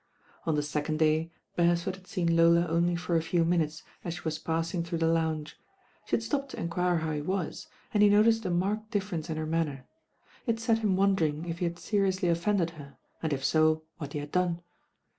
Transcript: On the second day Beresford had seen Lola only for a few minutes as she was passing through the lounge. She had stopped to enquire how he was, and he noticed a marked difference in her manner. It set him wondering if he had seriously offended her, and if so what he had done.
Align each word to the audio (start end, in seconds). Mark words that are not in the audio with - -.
On 0.47 0.55
the 0.55 0.63
second 0.63 0.97
day 0.97 1.29
Beresford 1.55 1.95
had 1.95 2.07
seen 2.07 2.35
Lola 2.35 2.65
only 2.65 2.95
for 2.95 3.15
a 3.15 3.21
few 3.21 3.45
minutes 3.45 3.83
as 4.03 4.15
she 4.15 4.21
was 4.21 4.39
passing 4.39 4.83
through 4.83 4.97
the 4.97 5.05
lounge. 5.07 5.59
She 6.05 6.15
had 6.15 6.23
stopped 6.23 6.49
to 6.49 6.59
enquire 6.59 6.97
how 6.97 7.11
he 7.11 7.21
was, 7.21 7.67
and 7.93 8.01
he 8.01 8.09
noticed 8.09 8.43
a 8.43 8.49
marked 8.49 8.89
difference 8.89 9.29
in 9.29 9.37
her 9.37 9.45
manner. 9.45 9.85
It 10.47 10.59
set 10.59 10.79
him 10.79 10.95
wondering 10.97 11.45
if 11.47 11.59
he 11.59 11.65
had 11.65 11.77
seriously 11.77 12.29
offended 12.29 12.71
her, 12.71 12.97
and 13.21 13.31
if 13.31 13.45
so 13.45 13.83
what 13.99 14.13
he 14.13 14.17
had 14.17 14.31
done. 14.31 14.63